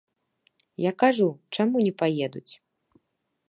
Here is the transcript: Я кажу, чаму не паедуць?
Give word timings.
Я 0.83 0.91
кажу, 1.03 1.27
чаму 1.59 1.77
не 1.87 1.93
паедуць? 2.03 2.53